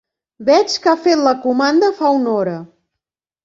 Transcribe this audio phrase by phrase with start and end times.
[0.47, 2.59] Veig que ha fet la comanda fa una hora.